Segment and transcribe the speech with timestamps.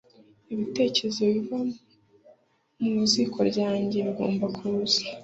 [0.53, 1.59] ibitekerezo biva
[2.81, 5.01] mu ziko ryanjye bigomba kuza;